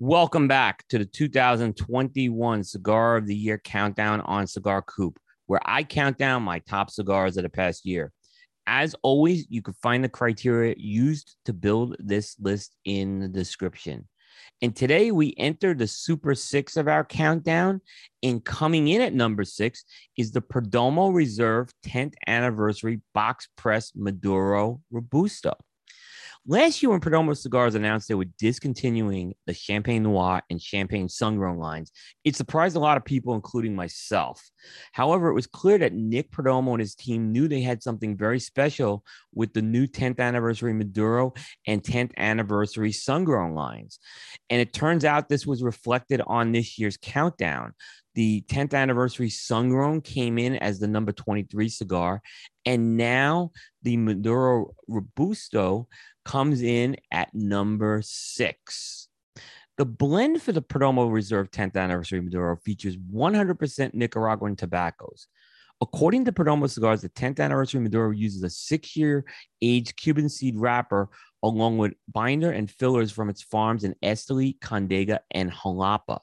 Welcome 0.00 0.48
back 0.48 0.82
to 0.88 0.98
the 0.98 1.04
2021 1.04 2.64
Cigar 2.64 3.16
of 3.16 3.28
the 3.28 3.36
Year 3.36 3.58
countdown 3.58 4.22
on 4.22 4.48
Cigar 4.48 4.82
Coop, 4.82 5.20
where 5.46 5.60
I 5.64 5.84
count 5.84 6.18
down 6.18 6.42
my 6.42 6.58
top 6.58 6.90
cigars 6.90 7.36
of 7.36 7.44
the 7.44 7.48
past 7.48 7.86
year. 7.86 8.10
As 8.66 8.96
always, 9.04 9.46
you 9.48 9.62
can 9.62 9.74
find 9.74 10.02
the 10.02 10.08
criteria 10.08 10.74
used 10.76 11.36
to 11.44 11.52
build 11.52 11.94
this 12.00 12.34
list 12.40 12.74
in 12.84 13.20
the 13.20 13.28
description. 13.28 14.08
And 14.62 14.74
today 14.74 15.12
we 15.12 15.32
enter 15.38 15.74
the 15.74 15.86
super 15.86 16.34
six 16.34 16.76
of 16.76 16.88
our 16.88 17.04
countdown. 17.04 17.80
And 18.24 18.44
coming 18.44 18.88
in 18.88 19.00
at 19.00 19.14
number 19.14 19.44
six 19.44 19.84
is 20.18 20.32
the 20.32 20.42
Perdomo 20.42 21.14
Reserve 21.14 21.70
10th 21.86 22.14
anniversary 22.26 23.00
box 23.14 23.46
press 23.56 23.92
Maduro 23.94 24.80
Robusto. 24.90 25.54
Last 26.46 26.82
year, 26.82 26.90
when 26.90 27.00
Perdomo 27.00 27.34
Cigars 27.34 27.74
announced 27.74 28.06
they 28.06 28.14
were 28.14 28.26
discontinuing 28.26 29.32
the 29.46 29.54
Champagne 29.54 30.02
Noir 30.02 30.42
and 30.50 30.60
Champagne 30.60 31.08
Sun-Grown 31.08 31.56
lines, 31.56 31.90
it 32.22 32.36
surprised 32.36 32.76
a 32.76 32.80
lot 32.80 32.98
of 32.98 33.04
people, 33.04 33.34
including 33.34 33.74
myself. 33.74 34.42
However, 34.92 35.28
it 35.28 35.34
was 35.34 35.46
clear 35.46 35.78
that 35.78 35.94
Nick 35.94 36.30
Perdomo 36.30 36.72
and 36.72 36.80
his 36.80 36.94
team 36.94 37.32
knew 37.32 37.48
they 37.48 37.62
had 37.62 37.82
something 37.82 38.14
very 38.14 38.38
special 38.38 39.04
with 39.34 39.54
the 39.54 39.62
new 39.62 39.86
10th 39.86 40.20
anniversary 40.20 40.74
Maduro 40.74 41.32
and 41.66 41.82
10th 41.82 42.12
anniversary 42.18 42.92
Sun-Grown 42.92 43.54
lines. 43.54 43.98
And 44.50 44.60
it 44.60 44.74
turns 44.74 45.06
out 45.06 45.30
this 45.30 45.46
was 45.46 45.62
reflected 45.62 46.20
on 46.26 46.52
this 46.52 46.78
year's 46.78 46.98
countdown. 46.98 47.72
The 48.14 48.44
10th 48.48 48.74
anniversary 48.74 49.28
Sun-Grown 49.30 50.00
came 50.00 50.38
in 50.38 50.56
as 50.56 50.78
the 50.78 50.86
number 50.86 51.12
23 51.12 51.68
cigar. 51.68 52.22
And 52.64 52.96
now 52.96 53.50
the 53.82 53.96
Maduro 53.96 54.74
Robusto 54.88 55.88
comes 56.24 56.62
in 56.62 56.96
at 57.10 57.34
number 57.34 58.00
six. 58.04 59.08
The 59.76 59.84
blend 59.84 60.40
for 60.40 60.52
the 60.52 60.62
Perdomo 60.62 61.12
Reserve 61.12 61.50
10th 61.50 61.76
anniversary 61.76 62.20
Maduro 62.20 62.56
features 62.56 62.96
100% 62.96 63.94
Nicaraguan 63.94 64.54
tobaccos. 64.54 65.26
According 65.80 66.24
to 66.26 66.32
Perdomo 66.32 66.70
Cigars, 66.70 67.02
the 67.02 67.08
10th 67.08 67.40
anniversary 67.40 67.80
Maduro 67.80 68.12
uses 68.12 68.44
a 68.44 68.50
six 68.50 68.96
year 68.96 69.24
aged 69.60 69.96
Cuban 69.96 70.28
seed 70.28 70.56
wrapper 70.56 71.10
along 71.42 71.78
with 71.78 71.94
binder 72.10 72.52
and 72.52 72.70
fillers 72.70 73.10
from 73.10 73.28
its 73.28 73.42
farms 73.42 73.84
in 73.84 73.94
Esteli, 74.02 74.58
Condega, 74.60 75.18
and 75.32 75.50
Jalapa. 75.50 76.20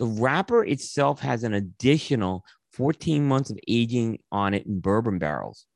The 0.00 0.06
wrapper 0.06 0.64
itself 0.64 1.20
has 1.20 1.44
an 1.44 1.52
additional 1.52 2.42
14 2.72 3.22
months 3.22 3.50
of 3.50 3.58
aging 3.68 4.20
on 4.32 4.54
it 4.54 4.64
in 4.64 4.80
bourbon 4.80 5.18
barrels. 5.18 5.66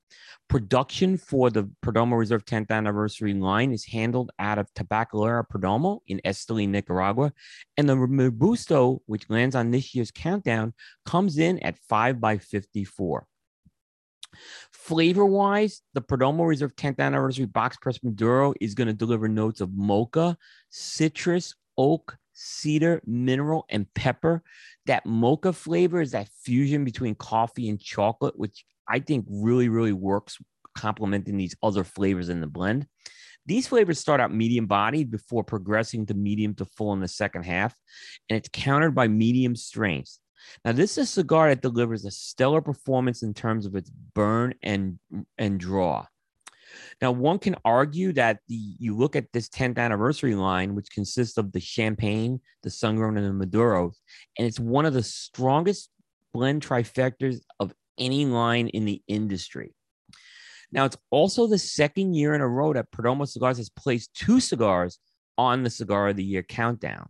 Production 0.48 1.18
for 1.18 1.50
the 1.50 1.70
Perdomo 1.84 2.18
Reserve 2.18 2.46
10th 2.46 2.70
anniversary 2.70 3.34
line 3.34 3.70
is 3.70 3.84
handled 3.84 4.32
out 4.38 4.58
of 4.58 4.72
Tabacalera 4.72 5.44
Perdomo 5.46 5.98
in 6.06 6.22
Esteli, 6.24 6.66
Nicaragua. 6.66 7.34
And 7.76 7.86
the 7.86 7.96
Robusto, 7.96 9.02
which 9.04 9.28
lands 9.28 9.54
on 9.54 9.70
this 9.70 9.94
year's 9.94 10.10
countdown, 10.10 10.72
comes 11.04 11.36
in 11.36 11.58
at 11.58 11.78
5 11.90 12.18
by 12.18 12.38
54. 12.38 13.26
Flavor 14.72 15.26
wise, 15.26 15.82
the 15.92 16.00
Perdomo 16.00 16.48
Reserve 16.48 16.74
10th 16.76 16.98
anniversary 16.98 17.44
box 17.44 17.76
press 17.76 18.02
Maduro 18.02 18.54
is 18.58 18.74
going 18.74 18.88
to 18.88 18.94
deliver 18.94 19.28
notes 19.28 19.60
of 19.60 19.74
mocha, 19.74 20.38
citrus, 20.70 21.54
oak, 21.76 22.16
cedar, 22.34 23.00
mineral, 23.06 23.64
and 23.70 23.92
pepper. 23.94 24.42
That 24.86 25.06
mocha 25.06 25.52
flavor 25.52 26.00
is 26.00 26.10
that 26.12 26.28
fusion 26.44 26.84
between 26.84 27.14
coffee 27.14 27.68
and 27.68 27.80
chocolate, 27.80 28.38
which 28.38 28.64
I 28.88 28.98
think 28.98 29.24
really, 29.28 29.68
really 29.68 29.92
works 29.92 30.38
complementing 30.74 31.36
these 31.36 31.56
other 31.62 31.84
flavors 31.84 32.28
in 32.28 32.40
the 32.40 32.46
blend. 32.46 32.86
These 33.46 33.68
flavors 33.68 33.98
start 33.98 34.20
out 34.20 34.34
medium 34.34 34.66
bodied 34.66 35.10
before 35.10 35.44
progressing 35.44 36.06
to 36.06 36.14
medium 36.14 36.54
to 36.54 36.64
full 36.64 36.92
in 36.92 37.00
the 37.00 37.08
second 37.08 37.44
half, 37.44 37.74
and 38.28 38.36
it's 38.36 38.48
countered 38.52 38.94
by 38.94 39.08
medium 39.08 39.54
strength. 39.54 40.18
Now, 40.64 40.72
this 40.72 40.98
is 40.98 41.08
a 41.08 41.12
cigar 41.12 41.48
that 41.48 41.62
delivers 41.62 42.04
a 42.04 42.10
stellar 42.10 42.60
performance 42.60 43.22
in 43.22 43.34
terms 43.34 43.66
of 43.66 43.76
its 43.76 43.90
burn 43.90 44.54
and, 44.62 44.98
and 45.38 45.58
draw. 45.60 46.06
Now, 47.00 47.12
one 47.12 47.38
can 47.38 47.56
argue 47.64 48.12
that 48.14 48.40
the 48.48 48.74
you 48.78 48.96
look 48.96 49.16
at 49.16 49.32
this 49.32 49.48
10th 49.48 49.78
anniversary 49.78 50.34
line, 50.34 50.74
which 50.74 50.90
consists 50.90 51.38
of 51.38 51.52
the 51.52 51.60
champagne, 51.60 52.40
the 52.62 52.70
sun-grown, 52.70 53.16
and 53.16 53.26
the 53.26 53.32
Maduro, 53.32 53.92
and 54.38 54.46
it's 54.46 54.60
one 54.60 54.86
of 54.86 54.94
the 54.94 55.02
strongest 55.02 55.90
blend 56.32 56.66
trifectas 56.66 57.40
of 57.60 57.72
any 57.98 58.26
line 58.26 58.68
in 58.68 58.84
the 58.84 59.02
industry. 59.06 59.74
Now, 60.72 60.84
it's 60.84 60.96
also 61.10 61.46
the 61.46 61.58
second 61.58 62.14
year 62.14 62.34
in 62.34 62.40
a 62.40 62.48
row 62.48 62.72
that 62.72 62.90
Perdomo 62.90 63.28
Cigars 63.28 63.58
has 63.58 63.70
placed 63.70 64.12
two 64.14 64.40
cigars 64.40 64.98
on 65.38 65.62
the 65.62 65.70
Cigar 65.70 66.08
of 66.08 66.16
the 66.16 66.24
Year 66.24 66.42
countdown. 66.42 67.08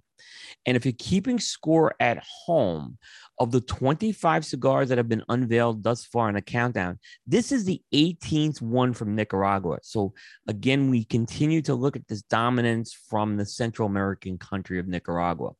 And 0.66 0.76
if 0.76 0.84
you're 0.84 0.94
keeping 0.98 1.38
score 1.38 1.94
at 2.00 2.22
home 2.46 2.98
of 3.38 3.50
the 3.50 3.60
25 3.60 4.44
cigars 4.44 4.88
that 4.88 4.98
have 4.98 5.08
been 5.08 5.24
unveiled 5.28 5.82
thus 5.82 6.04
far 6.04 6.28
in 6.28 6.34
the 6.34 6.42
countdown, 6.42 6.98
this 7.26 7.52
is 7.52 7.64
the 7.64 7.82
18th 7.92 8.62
one 8.62 8.92
from 8.92 9.14
Nicaragua. 9.14 9.78
So 9.82 10.14
again, 10.48 10.90
we 10.90 11.04
continue 11.04 11.62
to 11.62 11.74
look 11.74 11.96
at 11.96 12.08
this 12.08 12.22
dominance 12.22 12.96
from 13.08 13.36
the 13.36 13.46
Central 13.46 13.88
American 13.88 14.38
country 14.38 14.78
of 14.78 14.88
Nicaragua. 14.88 15.50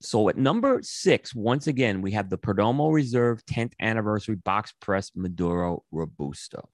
So 0.00 0.28
at 0.28 0.36
number 0.36 0.80
six, 0.82 1.34
once 1.34 1.66
again, 1.66 2.02
we 2.02 2.12
have 2.12 2.28
the 2.28 2.36
Perdomo 2.36 2.92
Reserve 2.92 3.44
10th 3.46 3.72
anniversary 3.80 4.36
box 4.36 4.72
press 4.80 5.10
Maduro 5.14 5.82
Robusto. 5.90 6.68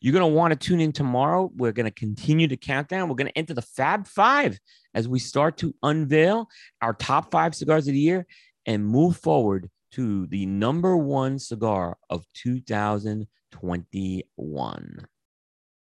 You're 0.00 0.12
going 0.12 0.30
to 0.30 0.36
want 0.36 0.52
to 0.52 0.58
tune 0.58 0.80
in 0.80 0.92
tomorrow. 0.92 1.50
We're 1.56 1.72
going 1.72 1.86
to 1.86 1.92
continue 1.92 2.46
the 2.46 2.56
countdown. 2.56 3.08
We're 3.08 3.16
going 3.16 3.30
to 3.30 3.38
enter 3.38 3.54
the 3.54 3.62
Fab 3.62 4.06
Five 4.06 4.60
as 4.94 5.08
we 5.08 5.18
start 5.18 5.56
to 5.58 5.74
unveil 5.82 6.48
our 6.80 6.94
top 6.94 7.30
five 7.30 7.54
cigars 7.54 7.86
of 7.88 7.94
the 7.94 8.00
year 8.00 8.26
and 8.66 8.86
move 8.86 9.16
forward 9.16 9.70
to 9.92 10.26
the 10.26 10.44
number 10.46 10.96
one 10.96 11.38
cigar 11.38 11.96
of 12.10 12.24
2021. 12.34 15.06